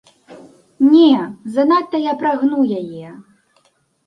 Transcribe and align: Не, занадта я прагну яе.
Не, 0.93 1.09
занадта 1.57 1.97
я 2.07 2.13
прагну 2.23 2.59
яе. 2.79 3.13